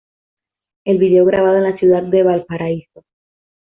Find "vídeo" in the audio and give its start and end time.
0.97-1.25